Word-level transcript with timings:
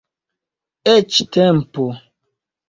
Eĉ 0.93 1.19
tempo. 1.37 1.87